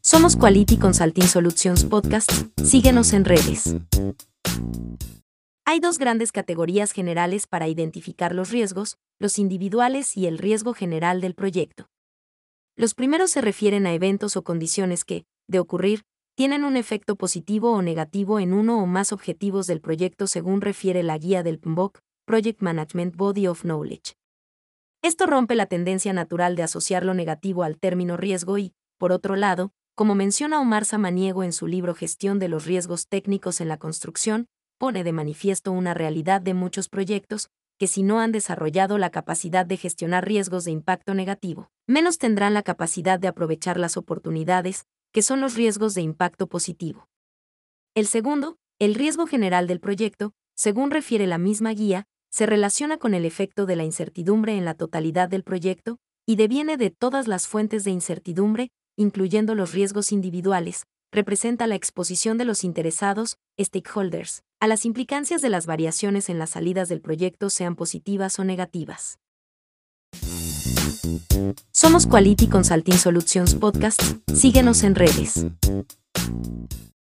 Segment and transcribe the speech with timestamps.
[0.00, 2.30] Somos Quality Consulting Solutions Podcast.
[2.62, 3.76] Síguenos en redes.
[5.64, 11.20] Hay dos grandes categorías generales para identificar los riesgos, los individuales y el riesgo general
[11.20, 11.88] del proyecto.
[12.76, 16.02] Los primeros se refieren a eventos o condiciones que, de ocurrir,
[16.34, 21.02] tienen un efecto positivo o negativo en uno o más objetivos del proyecto según refiere
[21.02, 24.14] la guía del PMBOK, Project Management Body of Knowledge.
[25.02, 28.72] Esto rompe la tendencia natural de asociar lo negativo al término riesgo y,
[29.02, 33.60] por otro lado, como menciona Omar Samaniego en su libro Gestión de los riesgos técnicos
[33.60, 34.46] en la construcción,
[34.78, 37.48] pone de manifiesto una realidad de muchos proyectos,
[37.80, 42.54] que si no han desarrollado la capacidad de gestionar riesgos de impacto negativo, menos tendrán
[42.54, 47.08] la capacidad de aprovechar las oportunidades, que son los riesgos de impacto positivo.
[47.96, 53.14] El segundo, el riesgo general del proyecto, según refiere la misma guía, se relaciona con
[53.14, 57.48] el efecto de la incertidumbre en la totalidad del proyecto y deviene de todas las
[57.48, 64.66] fuentes de incertidumbre, incluyendo los riesgos individuales, representa la exposición de los interesados, stakeholders, a
[64.66, 69.18] las implicancias de las variaciones en las salidas del proyecto sean positivas o negativas.
[71.72, 74.00] Somos Quality Consulting Solutions Podcast.
[74.32, 75.46] Síguenos en redes.